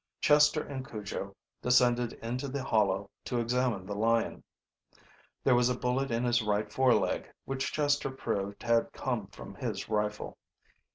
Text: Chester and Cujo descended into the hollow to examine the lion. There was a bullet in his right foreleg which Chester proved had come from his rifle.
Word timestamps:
Chester 0.19 0.63
and 0.63 0.89
Cujo 0.89 1.35
descended 1.61 2.13
into 2.23 2.47
the 2.47 2.63
hollow 2.63 3.11
to 3.25 3.37
examine 3.39 3.85
the 3.85 3.93
lion. 3.93 4.43
There 5.43 5.53
was 5.53 5.69
a 5.69 5.77
bullet 5.77 6.09
in 6.09 6.23
his 6.23 6.41
right 6.41 6.73
foreleg 6.73 7.31
which 7.45 7.71
Chester 7.71 8.09
proved 8.09 8.63
had 8.63 8.93
come 8.93 9.27
from 9.27 9.53
his 9.53 9.89
rifle. 9.89 10.39